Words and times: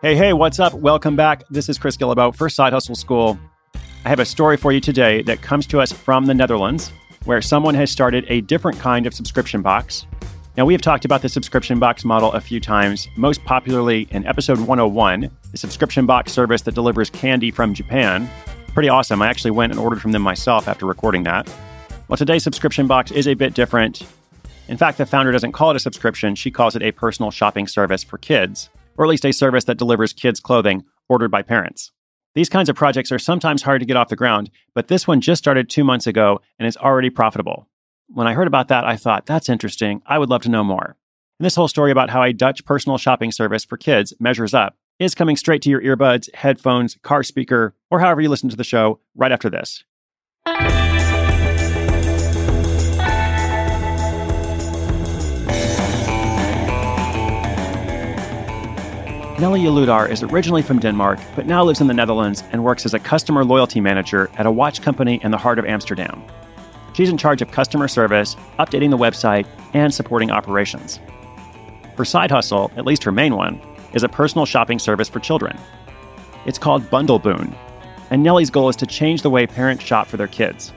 Hey, 0.00 0.14
hey, 0.14 0.32
what's 0.32 0.60
up? 0.60 0.74
Welcome 0.74 1.16
back. 1.16 1.42
This 1.48 1.68
is 1.68 1.76
Chris 1.76 1.96
Guillebeau 1.96 2.32
for 2.32 2.48
Side 2.48 2.72
Hustle 2.72 2.94
School. 2.94 3.36
I 4.04 4.08
have 4.08 4.20
a 4.20 4.24
story 4.24 4.56
for 4.56 4.70
you 4.70 4.80
today 4.80 5.22
that 5.22 5.42
comes 5.42 5.66
to 5.66 5.80
us 5.80 5.90
from 5.90 6.26
the 6.26 6.34
Netherlands, 6.34 6.92
where 7.24 7.42
someone 7.42 7.74
has 7.74 7.90
started 7.90 8.24
a 8.28 8.40
different 8.42 8.78
kind 8.78 9.08
of 9.08 9.14
subscription 9.14 9.60
box. 9.60 10.06
Now, 10.56 10.66
we 10.66 10.72
have 10.72 10.82
talked 10.82 11.04
about 11.04 11.22
the 11.22 11.28
subscription 11.28 11.80
box 11.80 12.04
model 12.04 12.32
a 12.32 12.40
few 12.40 12.60
times, 12.60 13.08
most 13.16 13.44
popularly 13.44 14.06
in 14.12 14.24
episode 14.24 14.60
101, 14.60 15.32
the 15.50 15.58
subscription 15.58 16.06
box 16.06 16.30
service 16.30 16.62
that 16.62 16.76
delivers 16.76 17.10
candy 17.10 17.50
from 17.50 17.74
Japan. 17.74 18.30
Pretty 18.74 18.88
awesome. 18.88 19.20
I 19.20 19.26
actually 19.26 19.50
went 19.50 19.72
and 19.72 19.80
ordered 19.80 20.00
from 20.00 20.12
them 20.12 20.22
myself 20.22 20.68
after 20.68 20.86
recording 20.86 21.24
that. 21.24 21.52
Well, 22.06 22.16
today's 22.16 22.44
subscription 22.44 22.86
box 22.86 23.10
is 23.10 23.26
a 23.26 23.34
bit 23.34 23.52
different. 23.52 24.02
In 24.68 24.76
fact, 24.76 24.98
the 24.98 25.06
founder 25.06 25.32
doesn't 25.32 25.52
call 25.52 25.70
it 25.70 25.76
a 25.76 25.80
subscription, 25.80 26.36
she 26.36 26.52
calls 26.52 26.76
it 26.76 26.82
a 26.84 26.92
personal 26.92 27.32
shopping 27.32 27.66
service 27.66 28.04
for 28.04 28.18
kids, 28.18 28.68
or 28.98 29.06
at 29.06 29.08
least 29.08 29.24
a 29.24 29.32
service 29.32 29.64
that 29.64 29.78
delivers 29.78 30.12
kids' 30.12 30.40
clothing 30.40 30.84
ordered 31.08 31.30
by 31.30 31.40
parents. 31.40 31.92
These 32.34 32.50
kinds 32.50 32.68
of 32.68 32.76
projects 32.76 33.10
are 33.10 33.18
sometimes 33.18 33.62
hard 33.62 33.80
to 33.80 33.86
get 33.86 33.96
off 33.96 34.10
the 34.10 34.16
ground, 34.16 34.50
but 34.74 34.88
this 34.88 35.06
one 35.06 35.22
just 35.22 35.38
started 35.38 35.70
two 35.70 35.84
months 35.84 36.06
ago 36.06 36.40
and 36.58 36.68
is 36.68 36.76
already 36.76 37.08
profitable. 37.08 37.68
When 38.08 38.26
I 38.26 38.34
heard 38.34 38.46
about 38.46 38.68
that, 38.68 38.84
I 38.84 38.96
thought, 38.96 39.24
that's 39.24 39.48
interesting. 39.48 40.02
I 40.06 40.18
would 40.18 40.28
love 40.28 40.42
to 40.42 40.50
know 40.50 40.64
more. 40.64 40.96
And 41.38 41.46
this 41.46 41.54
whole 41.54 41.68
story 41.68 41.90
about 41.90 42.10
how 42.10 42.22
a 42.22 42.32
Dutch 42.32 42.64
personal 42.64 42.98
shopping 42.98 43.32
service 43.32 43.64
for 43.64 43.76
kids 43.76 44.12
measures 44.18 44.54
up 44.54 44.76
is 44.98 45.14
coming 45.14 45.36
straight 45.36 45.62
to 45.62 45.70
your 45.70 45.80
earbuds, 45.80 46.32
headphones, 46.34 46.96
car 47.02 47.22
speaker, 47.22 47.74
or 47.90 48.00
however 48.00 48.20
you 48.20 48.28
listen 48.28 48.48
to 48.50 48.56
the 48.56 48.64
show 48.64 49.00
right 49.14 49.32
after 49.32 49.48
this. 49.48 49.84
Nelly 59.40 59.60
Yaludar 59.60 60.10
is 60.10 60.24
originally 60.24 60.62
from 60.62 60.80
Denmark, 60.80 61.20
but 61.36 61.46
now 61.46 61.62
lives 61.62 61.80
in 61.80 61.86
the 61.86 61.94
Netherlands 61.94 62.42
and 62.50 62.64
works 62.64 62.84
as 62.84 62.92
a 62.92 62.98
customer 62.98 63.44
loyalty 63.44 63.80
manager 63.80 64.28
at 64.36 64.46
a 64.46 64.50
watch 64.50 64.82
company 64.82 65.20
in 65.22 65.30
the 65.30 65.38
heart 65.38 65.60
of 65.60 65.64
Amsterdam. 65.64 66.24
She's 66.92 67.08
in 67.08 67.16
charge 67.16 67.40
of 67.40 67.52
customer 67.52 67.86
service, 67.86 68.34
updating 68.58 68.90
the 68.90 68.98
website, 68.98 69.46
and 69.74 69.94
supporting 69.94 70.32
operations. 70.32 70.98
Her 71.96 72.04
side 72.04 72.32
hustle, 72.32 72.72
at 72.76 72.84
least 72.84 73.04
her 73.04 73.12
main 73.12 73.36
one, 73.36 73.60
is 73.92 74.02
a 74.02 74.08
personal 74.08 74.44
shopping 74.44 74.80
service 74.80 75.08
for 75.08 75.20
children. 75.20 75.56
It's 76.44 76.58
called 76.58 76.90
Bundle 76.90 77.20
Bundleboon, 77.20 77.54
and 78.10 78.24
Nelly's 78.24 78.50
goal 78.50 78.68
is 78.68 78.76
to 78.76 78.86
change 78.86 79.22
the 79.22 79.30
way 79.30 79.46
parents 79.46 79.84
shop 79.84 80.08
for 80.08 80.16
their 80.16 80.26
kids. 80.26 80.72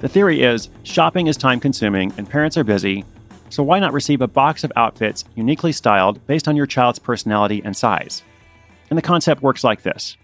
The 0.00 0.08
theory 0.08 0.42
is 0.42 0.68
shopping 0.82 1.28
is 1.28 1.36
time 1.36 1.60
consuming 1.60 2.12
and 2.16 2.28
parents 2.28 2.56
are 2.56 2.64
busy, 2.64 3.04
so 3.50 3.62
why 3.62 3.78
not 3.78 3.92
receive 3.92 4.22
a 4.22 4.28
box 4.28 4.64
of 4.64 4.72
outfits 4.76 5.24
uniquely 5.34 5.72
styled 5.72 6.24
based 6.26 6.48
on 6.48 6.56
your 6.56 6.66
child's 6.66 6.98
personality 6.98 7.60
and 7.64 7.76
size? 7.76 8.22
And 8.88 8.96
the 8.96 9.02
concept 9.02 9.42
works 9.42 9.62
like 9.62 9.82
this 9.82 10.16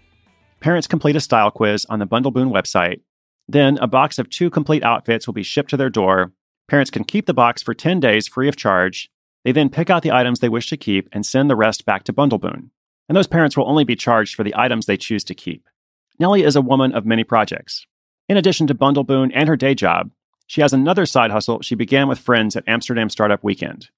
Parents 0.59 0.87
complete 0.87 1.15
a 1.15 1.21
style 1.21 1.51
quiz 1.51 1.85
on 1.85 1.99
the 1.99 2.07
Bundleboon 2.07 2.51
website. 2.51 3.01
Then 3.47 3.77
a 3.77 3.87
box 3.87 4.17
of 4.17 4.29
two 4.29 4.49
complete 4.49 4.83
outfits 4.83 5.27
will 5.27 5.33
be 5.33 5.43
shipped 5.43 5.69
to 5.69 5.77
their 5.77 5.89
door. 5.89 6.31
Parents 6.67 6.89
can 6.89 7.03
keep 7.03 7.27
the 7.27 7.33
box 7.33 7.61
for 7.61 7.73
10 7.73 7.99
days 7.99 8.27
free 8.27 8.49
of 8.49 8.55
charge. 8.55 9.09
They 9.45 9.51
then 9.51 9.69
pick 9.69 9.89
out 9.89 10.03
the 10.03 10.11
items 10.11 10.39
they 10.39 10.49
wish 10.49 10.69
to 10.69 10.77
keep 10.77 11.07
and 11.11 11.25
send 11.25 11.49
the 11.49 11.55
rest 11.55 11.85
back 11.85 12.03
to 12.05 12.13
Bundleboon. 12.13 12.69
And 13.07 13.15
those 13.15 13.27
parents 13.27 13.55
will 13.55 13.69
only 13.69 13.85
be 13.85 13.95
charged 13.95 14.35
for 14.35 14.43
the 14.43 14.55
items 14.57 14.85
they 14.85 14.97
choose 14.97 15.23
to 15.25 15.35
keep. 15.35 15.69
Nellie 16.19 16.43
is 16.43 16.55
a 16.55 16.61
woman 16.61 16.93
of 16.93 17.05
many 17.05 17.23
projects. 17.23 17.85
In 18.27 18.35
addition 18.35 18.67
to 18.67 18.75
Bundleboon 18.75 19.31
and 19.33 19.47
her 19.47 19.55
day 19.55 19.75
job, 19.75 20.09
she 20.47 20.61
has 20.61 20.73
another 20.73 21.05
side 21.05 21.29
hustle 21.29 21.61
she 21.61 21.75
began 21.75 22.07
with 22.07 22.19
friends 22.19 22.55
at 22.55 22.67
Amsterdam 22.67 23.09
Startup 23.09 23.43
Weekend. 23.43 23.89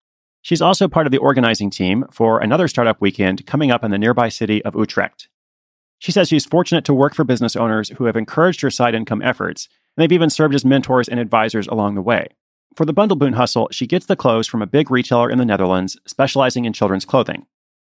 She's 0.41 0.61
also 0.61 0.87
part 0.87 1.05
of 1.05 1.11
the 1.11 1.17
organizing 1.17 1.69
team 1.69 2.05
for 2.11 2.39
another 2.39 2.67
startup 2.67 2.99
weekend 3.01 3.45
coming 3.45 3.71
up 3.71 3.83
in 3.83 3.91
the 3.91 3.97
nearby 3.97 4.29
city 4.29 4.63
of 4.65 4.75
Utrecht. 4.75 5.27
She 5.99 6.11
says 6.11 6.29
she's 6.29 6.45
fortunate 6.45 6.85
to 6.85 6.93
work 6.93 7.13
for 7.13 7.23
business 7.23 7.55
owners 7.55 7.89
who 7.89 8.05
have 8.05 8.15
encouraged 8.15 8.61
her 8.61 8.71
side 8.71 8.95
income 8.95 9.21
efforts, 9.21 9.67
and 9.95 10.01
they've 10.01 10.15
even 10.15 10.29
served 10.29 10.55
as 10.55 10.63
mentors 10.63 11.09
and 11.09 11.19
advisors 11.19 11.67
along 11.67 11.95
the 11.95 12.01
way. 12.01 12.29
For 12.75 12.85
the 12.85 12.93
Bundleboon 12.93 13.35
hustle, 13.35 13.67
she 13.71 13.85
gets 13.85 14.05
the 14.05 14.15
clothes 14.15 14.47
from 14.47 14.61
a 14.61 14.67
big 14.67 14.89
retailer 14.89 15.29
in 15.29 15.37
the 15.37 15.45
Netherlands 15.45 15.97
specializing 16.07 16.65
in 16.65 16.73
children's 16.73 17.05
clothing. 17.05 17.45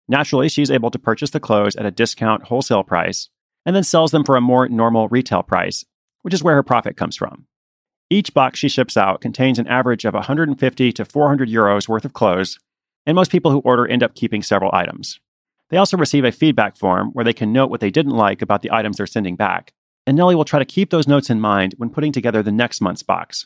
Naturally, 0.08 0.50
she's 0.50 0.72
able 0.72 0.90
to 0.90 0.98
purchase 0.98 1.30
the 1.30 1.40
clothes 1.40 1.76
at 1.76 1.86
a 1.86 1.92
discount 1.92 2.46
wholesale 2.46 2.84
price 2.84 3.30
and 3.66 3.76
then 3.76 3.84
sells 3.84 4.10
them 4.10 4.24
for 4.24 4.36
a 4.36 4.42
more 4.42 4.68
normal 4.68 5.08
retail 5.10 5.44
price, 5.44 5.86
which 6.24 6.34
is 6.34 6.42
where 6.42 6.56
her 6.56 6.64
profit 6.64 6.98
comes 6.98 7.16
from. 7.16 7.46
Each 8.10 8.34
box 8.34 8.58
she 8.58 8.70
ships 8.70 8.98
out 8.98 9.22
contains 9.22 9.60
an 9.60 9.68
average 9.68 10.04
of 10.04 10.16
150 10.16 10.92
to 10.94 11.06
400 11.06 11.48
euros 11.48 11.88
worth 11.88 12.06
of 12.06 12.14
clothes, 12.14 12.58
and 13.06 13.16
most 13.16 13.32
people 13.32 13.52
who 13.52 13.60
order 13.60 13.88
end 13.88 14.02
up 14.02 14.16
keeping 14.16 14.42
several 14.42 14.72
items. 14.74 15.20
They 15.70 15.78
also 15.78 15.98
receive 15.98 16.26
a 16.26 16.32
feedback 16.32 16.76
form 16.76 17.12
where 17.14 17.24
they 17.24 17.34
can 17.34 17.54
note 17.54 17.70
what 17.70 17.82
they 17.82 17.92
didn't 17.92 18.16
like 18.16 18.42
about 18.42 18.64
the 18.64 18.72
items 18.72 18.98
they're 18.98 19.06
sending 19.06 19.36
back, 19.36 19.74
and 20.08 20.18
Nellie 20.18 20.34
will 20.34 20.46
try 20.46 20.58
to 20.58 20.66
keep 20.66 20.90
those 20.90 21.08
notes 21.08 21.30
in 21.30 21.40
mind 21.40 21.76
when 21.78 21.92
putting 21.92 22.12
together 22.12 22.42
the 22.42 22.52
next 22.52 22.82
month's 22.82 23.04
box. 23.04 23.46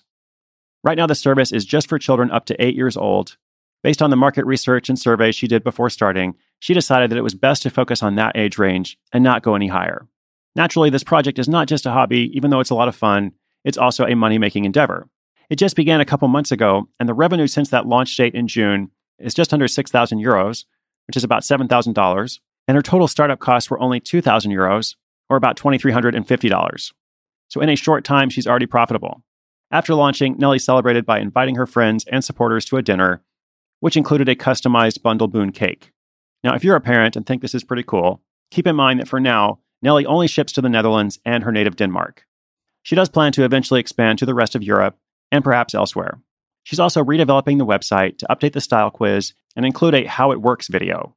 Right 0.81 0.97
now, 0.97 1.07
the 1.07 1.16
service 1.16 1.51
is 1.51 1.66
just 1.66 1.90
for 1.90 2.00
children 2.00 2.31
up 2.31 2.45
to 2.45 2.63
eight 2.63 2.75
years 2.75 2.95
old. 2.95 3.35
Based 3.84 4.01
on 4.01 4.09
the 4.09 4.16
market 4.16 4.45
research 4.45 4.88
and 4.88 4.97
surveys 4.97 5.35
she 5.35 5.47
did 5.47 5.66
before 5.66 5.90
starting, 5.90 6.35
she 6.59 6.74
decided 6.74 7.12
that 7.12 7.18
it 7.18 7.24
was 7.24 7.35
best 7.35 7.63
to 7.63 7.69
focus 7.69 8.01
on 8.01 8.16
that 8.16 8.38
age 8.38 8.57
range 8.57 8.97
and 9.12 9.25
not 9.25 9.44
go 9.44 9.56
any 9.56 9.68
higher. 9.68 10.07
Naturally, 10.56 10.90
this 10.90 11.03
project 11.03 11.38
is 11.38 11.50
not 11.50 11.68
just 11.68 11.85
a 11.85 11.91
hobby, 11.91 12.31
even 12.34 12.50
though 12.50 12.62
it's 12.62 12.69
a 12.69 12.75
lot 12.75 12.88
of 12.88 12.95
fun, 12.95 13.34
it's 13.63 13.78
also 13.78 14.06
a 14.06 14.16
money 14.16 14.38
making 14.38 14.66
endeavor. 14.66 15.07
It 15.50 15.57
just 15.57 15.75
began 15.75 16.01
a 16.01 16.06
couple 16.06 16.28
months 16.28 16.51
ago, 16.51 16.88
and 17.00 17.07
the 17.07 17.13
revenue 17.13 17.47
since 17.47 17.69
that 17.69 17.85
launch 17.85 18.16
date 18.16 18.34
in 18.34 18.47
June 18.47 18.91
is 19.19 19.34
just 19.34 19.53
under 19.53 19.68
6,000 19.68 20.19
euros, 20.19 20.66
which 21.07 21.18
is 21.18 21.24
about 21.24 21.44
$7,000, 21.44 22.40
and 22.68 22.75
her 22.75 22.81
total 22.81 23.07
startup 23.07 23.40
costs 23.40 23.69
were 23.69 23.79
only 23.79 24.00
2,000 24.00 24.51
euros, 24.51 24.96
or 25.29 25.38
about 25.38 25.57
$2,350. 25.57 26.91
So 27.50 27.62
in 27.62 27.69
a 27.69 27.75
short 27.75 28.03
time, 28.03 28.29
she's 28.29 28.47
already 28.47 28.66
profitable. 28.66 29.22
After 29.69 29.95
launching, 29.95 30.35
Nellie 30.38 30.59
celebrated 30.59 31.06
by 31.06 31.19
inviting 31.19 31.56
her 31.56 31.66
friends 31.66 32.06
and 32.12 32.24
supporters 32.24 32.66
to 32.66 32.78
a 32.78 32.81
dinner, 32.81 33.22
which 33.80 33.97
included 33.97 34.30
a 34.30 34.35
customized 34.35 35.00
Bundleboon 35.00 35.53
cake. 35.53 35.91
Now, 36.44 36.56
if 36.56 36.63
you're 36.63 36.75
a 36.75 36.81
parent 36.81 37.16
and 37.16 37.25
think 37.25 37.41
this 37.41 37.56
is 37.56 37.63
pretty 37.63 37.84
cool, 37.84 38.22
keep 38.51 38.68
in 38.68 38.75
mind 38.75 39.00
that 39.00 39.07
for 39.07 39.19
now, 39.19 39.59
Nellie 39.81 40.06
only 40.06 40.28
ships 40.28 40.53
to 40.53 40.62
the 40.62 40.69
Netherlands 40.69 41.19
and 41.25 41.44
her 41.44 41.51
native 41.51 41.75
Denmark. 41.75 42.25
She 42.83 42.95
does 42.95 43.09
plan 43.09 43.31
to 43.31 43.45
eventually 43.45 43.79
expand 43.79 44.19
to 44.19 44.25
the 44.25 44.33
rest 44.33 44.55
of 44.55 44.63
Europe 44.63 44.97
and 45.31 45.44
perhaps 45.44 45.73
elsewhere. 45.73 46.19
She's 46.63 46.79
also 46.79 47.03
redeveloping 47.03 47.57
the 47.57 47.66
website 47.66 48.17
to 48.19 48.27
update 48.29 48.51
the 48.51 48.61
style 48.61 48.91
quiz 48.91 49.33
and 49.55 49.66
include 49.66 49.95
a 49.95 50.05
how 50.05 50.31
it 50.31 50.41
works 50.41 50.67
video. 50.67 51.16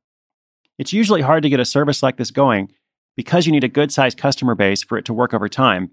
It's 0.79 0.93
usually 0.93 1.23
hard 1.23 1.43
to 1.43 1.49
get 1.49 1.61
a 1.61 1.65
service 1.65 2.03
like 2.03 2.17
this 2.17 2.31
going 2.31 2.73
because 3.17 3.47
you 3.47 3.53
need 3.53 3.65
a 3.65 3.69
good 3.69 3.91
sized 3.91 4.17
customer 4.17 4.55
base 4.55 4.85
for 4.85 4.97
it 4.97 5.05
to 5.07 5.13
work 5.13 5.35
over 5.35 5.49
time. 5.49 5.91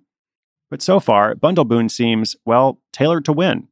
But 0.69 0.81
so 0.81 0.99
far, 0.99 1.35
Bundleboon 1.35 1.89
seems, 1.89 2.35
well, 2.45 2.79
tailored 2.91 3.25
to 3.25 3.33
win. 3.33 3.67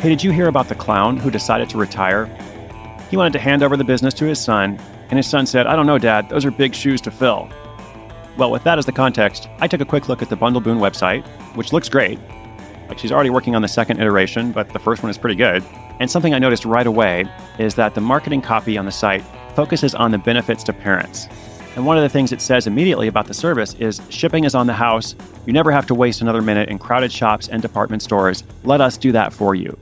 Hey, 0.00 0.10
did 0.10 0.22
you 0.22 0.30
hear 0.30 0.46
about 0.46 0.68
the 0.68 0.76
clown 0.76 1.16
who 1.16 1.32
decided 1.32 1.68
to 1.70 1.78
retire 1.78 2.30
he 3.10 3.16
wanted 3.16 3.32
to 3.34 3.38
hand 3.38 3.62
over 3.62 3.76
the 3.76 3.84
business 3.84 4.14
to 4.14 4.24
his 4.24 4.40
son, 4.40 4.78
and 5.08 5.18
his 5.18 5.26
son 5.26 5.46
said, 5.46 5.66
I 5.66 5.76
don't 5.76 5.86
know, 5.86 5.98
Dad, 5.98 6.28
those 6.28 6.44
are 6.44 6.50
big 6.50 6.74
shoes 6.74 7.00
to 7.02 7.10
fill. 7.10 7.48
Well, 8.36 8.50
with 8.50 8.64
that 8.64 8.78
as 8.78 8.86
the 8.86 8.92
context, 8.92 9.48
I 9.60 9.68
took 9.68 9.80
a 9.80 9.84
quick 9.84 10.08
look 10.08 10.20
at 10.20 10.28
the 10.28 10.36
Bundleboon 10.36 10.78
website, 10.78 11.26
which 11.56 11.72
looks 11.72 11.88
great. 11.88 12.18
Like 12.88 12.98
she's 12.98 13.12
already 13.12 13.30
working 13.30 13.54
on 13.54 13.62
the 13.62 13.68
second 13.68 14.00
iteration, 14.00 14.52
but 14.52 14.68
the 14.68 14.78
first 14.78 15.02
one 15.02 15.10
is 15.10 15.18
pretty 15.18 15.36
good. 15.36 15.64
And 16.00 16.10
something 16.10 16.34
I 16.34 16.38
noticed 16.38 16.64
right 16.64 16.86
away 16.86 17.24
is 17.58 17.74
that 17.76 17.94
the 17.94 18.00
marketing 18.00 18.42
copy 18.42 18.76
on 18.76 18.84
the 18.84 18.92
site 18.92 19.24
focuses 19.54 19.94
on 19.94 20.10
the 20.10 20.18
benefits 20.18 20.62
to 20.64 20.72
parents. 20.72 21.28
And 21.74 21.84
one 21.86 21.96
of 21.96 22.02
the 22.02 22.08
things 22.08 22.32
it 22.32 22.40
says 22.40 22.66
immediately 22.66 23.08
about 23.08 23.26
the 23.26 23.34
service 23.34 23.74
is 23.74 24.00
shipping 24.08 24.44
is 24.44 24.54
on 24.54 24.66
the 24.66 24.72
house. 24.72 25.14
You 25.46 25.52
never 25.52 25.70
have 25.72 25.86
to 25.86 25.94
waste 25.94 26.20
another 26.20 26.42
minute 26.42 26.68
in 26.68 26.78
crowded 26.78 27.12
shops 27.12 27.48
and 27.48 27.60
department 27.60 28.02
stores. 28.02 28.44
Let 28.64 28.80
us 28.80 28.96
do 28.96 29.12
that 29.12 29.32
for 29.32 29.54
you. 29.54 29.76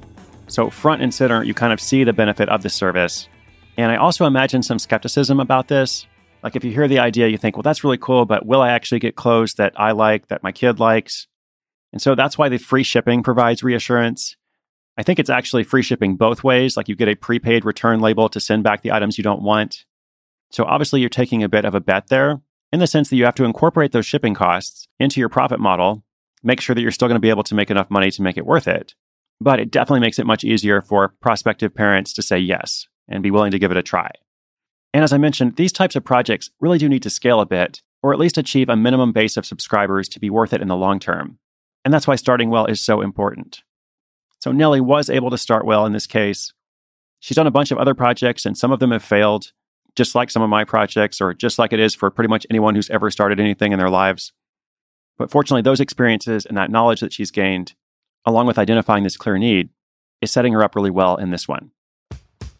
So, 0.46 0.68
front 0.70 1.02
and 1.02 1.12
center, 1.12 1.42
you 1.42 1.54
kind 1.54 1.72
of 1.72 1.80
see 1.80 2.04
the 2.04 2.12
benefit 2.12 2.48
of 2.48 2.62
the 2.62 2.68
service. 2.68 3.28
And 3.76 3.90
I 3.90 3.96
also 3.96 4.26
imagine 4.26 4.62
some 4.62 4.78
skepticism 4.78 5.40
about 5.40 5.68
this. 5.68 6.06
Like, 6.42 6.54
if 6.54 6.64
you 6.64 6.70
hear 6.70 6.86
the 6.86 6.98
idea, 6.98 7.28
you 7.28 7.38
think, 7.38 7.56
well, 7.56 7.62
that's 7.62 7.82
really 7.82 7.98
cool, 7.98 8.26
but 8.26 8.44
will 8.44 8.60
I 8.60 8.70
actually 8.70 8.98
get 8.98 9.16
clothes 9.16 9.54
that 9.54 9.72
I 9.76 9.92
like, 9.92 10.28
that 10.28 10.42
my 10.42 10.52
kid 10.52 10.78
likes? 10.78 11.26
And 11.92 12.02
so 12.02 12.14
that's 12.14 12.36
why 12.36 12.48
the 12.48 12.58
free 12.58 12.82
shipping 12.82 13.22
provides 13.22 13.62
reassurance. 13.62 14.36
I 14.98 15.02
think 15.02 15.18
it's 15.18 15.30
actually 15.30 15.64
free 15.64 15.82
shipping 15.82 16.16
both 16.16 16.44
ways. 16.44 16.76
Like, 16.76 16.88
you 16.88 16.94
get 16.94 17.08
a 17.08 17.14
prepaid 17.14 17.64
return 17.64 18.00
label 18.00 18.28
to 18.28 18.40
send 18.40 18.62
back 18.62 18.82
the 18.82 18.92
items 18.92 19.16
you 19.16 19.24
don't 19.24 19.42
want. 19.42 19.84
So, 20.50 20.64
obviously, 20.64 21.00
you're 21.00 21.08
taking 21.08 21.42
a 21.42 21.48
bit 21.48 21.64
of 21.64 21.74
a 21.74 21.80
bet 21.80 22.08
there 22.08 22.42
in 22.70 22.80
the 22.80 22.86
sense 22.86 23.08
that 23.08 23.16
you 23.16 23.24
have 23.24 23.34
to 23.36 23.44
incorporate 23.44 23.92
those 23.92 24.06
shipping 24.06 24.34
costs 24.34 24.88
into 25.00 25.20
your 25.20 25.28
profit 25.30 25.60
model, 25.60 26.04
make 26.42 26.60
sure 26.60 26.74
that 26.74 26.82
you're 26.82 26.90
still 26.90 27.08
going 27.08 27.16
to 27.16 27.20
be 27.20 27.30
able 27.30 27.44
to 27.44 27.54
make 27.54 27.70
enough 27.70 27.90
money 27.90 28.10
to 28.10 28.22
make 28.22 28.36
it 28.36 28.44
worth 28.44 28.68
it 28.68 28.94
but 29.44 29.60
it 29.60 29.70
definitely 29.70 30.00
makes 30.00 30.18
it 30.18 30.26
much 30.26 30.42
easier 30.42 30.80
for 30.80 31.14
prospective 31.20 31.74
parents 31.74 32.14
to 32.14 32.22
say 32.22 32.38
yes 32.38 32.88
and 33.06 33.22
be 33.22 33.30
willing 33.30 33.50
to 33.50 33.58
give 33.58 33.70
it 33.70 33.76
a 33.76 33.82
try. 33.82 34.10
And 34.94 35.04
as 35.04 35.12
I 35.12 35.18
mentioned, 35.18 35.56
these 35.56 35.72
types 35.72 35.94
of 35.94 36.04
projects 36.04 36.50
really 36.60 36.78
do 36.78 36.88
need 36.88 37.02
to 37.02 37.10
scale 37.10 37.40
a 37.40 37.46
bit, 37.46 37.82
or 38.02 38.14
at 38.14 38.18
least 38.18 38.38
achieve 38.38 38.70
a 38.70 38.76
minimum 38.76 39.12
base 39.12 39.36
of 39.36 39.44
subscribers 39.44 40.08
to 40.08 40.18
be 40.20 40.30
worth 40.30 40.54
it 40.54 40.62
in 40.62 40.68
the 40.68 40.76
long 40.76 40.98
term. 40.98 41.38
And 41.84 41.92
that's 41.92 42.06
why 42.06 42.16
starting 42.16 42.48
well 42.48 42.64
is 42.64 42.80
so 42.80 43.02
important. 43.02 43.62
So 44.40 44.50
Nellie 44.50 44.80
was 44.80 45.10
able 45.10 45.28
to 45.30 45.38
start 45.38 45.66
well 45.66 45.84
in 45.84 45.92
this 45.92 46.06
case. 46.06 46.54
She's 47.20 47.36
done 47.36 47.46
a 47.46 47.50
bunch 47.50 47.70
of 47.70 47.78
other 47.78 47.94
projects, 47.94 48.46
and 48.46 48.56
some 48.56 48.72
of 48.72 48.80
them 48.80 48.92
have 48.92 49.04
failed, 49.04 49.52
just 49.94 50.14
like 50.14 50.30
some 50.30 50.42
of 50.42 50.48
my 50.48 50.64
projects, 50.64 51.20
or 51.20 51.34
just 51.34 51.58
like 51.58 51.74
it 51.74 51.80
is 51.80 51.94
for 51.94 52.10
pretty 52.10 52.28
much 52.28 52.46
anyone 52.48 52.74
who's 52.74 52.90
ever 52.90 53.10
started 53.10 53.40
anything 53.40 53.72
in 53.72 53.78
their 53.78 53.90
lives. 53.90 54.32
But 55.18 55.30
fortunately, 55.30 55.62
those 55.62 55.80
experiences 55.80 56.46
and 56.46 56.56
that 56.56 56.70
knowledge 56.70 57.00
that 57.00 57.12
she's 57.12 57.30
gained, 57.30 57.74
along 58.24 58.46
with 58.46 58.58
identifying 58.58 59.04
this 59.04 59.16
clear 59.16 59.38
need, 59.38 59.68
is 60.20 60.30
setting 60.30 60.52
her 60.52 60.62
up 60.62 60.74
really 60.74 60.90
well 60.90 61.16
in 61.16 61.30
this 61.30 61.46
one. 61.46 61.70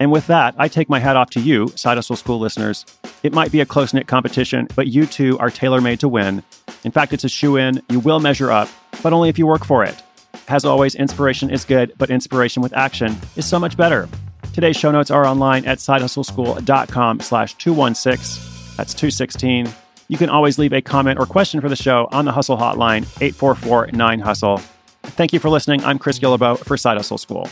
And 0.01 0.11
with 0.11 0.27
that, 0.27 0.55
I 0.59 0.69
take 0.69 0.89
my 0.89 0.99
hat 0.99 1.17
off 1.17 1.31
to 1.31 1.41
you, 1.41 1.69
Side 1.77 1.97
Hustle 1.97 2.17
School 2.17 2.39
listeners. 2.39 2.85
It 3.23 3.33
might 3.33 3.53
be 3.53 3.61
a 3.61 3.67
close 3.67 3.95
knit 3.95 4.07
competition, 4.07 4.69
but 4.75 4.89
you 4.89 5.07
two 5.07 5.39
are 5.39 5.51
tailor 5.51 5.81
made 5.81 6.01
to 6.01 6.09
win. 6.09 6.43
In 6.83 6.91
fact, 6.91 7.13
it's 7.13 7.25
a 7.25 7.29
shoe 7.29 7.57
in. 7.57 7.81
You 7.89 8.01
will 8.01 8.21
measure 8.21 8.51
up, 8.51 8.69
but 9.03 9.13
only 9.13 9.29
if 9.29 9.39
you 9.39 9.47
work 9.47 9.65
for 9.65 9.85
it. 9.85 10.03
As 10.49 10.65
always, 10.65 10.95
inspiration 10.95 11.49
is 11.49 11.65
good, 11.65 11.95
but 11.97 12.11
inspiration 12.11 12.63
with 12.63 12.75
action 12.75 13.17
is 13.37 13.47
so 13.47 13.59
much 13.59 13.77
better. 13.77 14.09
Today's 14.53 14.77
show 14.77 14.91
notes 14.91 15.11
are 15.11 15.25
online 15.25 15.65
at 15.65 15.79
sidehustleschool.com 15.79 17.21
slash 17.21 17.55
216. 17.55 18.77
That's 18.77 18.95
216. 18.95 19.69
You 20.09 20.19
can 20.19 20.29
always 20.29 20.59
leave 20.59 20.73
a 20.73 20.83
comment 20.83 21.19
or 21.19 21.27
question 21.27 21.61
for 21.61 21.69
the 21.69 21.77
show 21.77 22.09
on 22.13 22.25
the 22.25 22.33
Hustle 22.33 22.59
Hotline, 22.59 23.05
844 23.23 23.93
9 23.93 24.21
Hustle. 24.21 24.61
Thank 25.15 25.33
you 25.33 25.39
for 25.39 25.49
listening. 25.49 25.85
I'm 25.85 26.01
Chris 26.01 26.19
Guillebeau 26.19 26.59
for 26.59 26.77
Side 26.77 26.97
Hustle 26.97 27.19
School. 27.19 27.49